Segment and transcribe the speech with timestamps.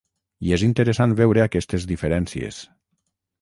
[0.45, 2.59] I és interessant veure aquestes diferències.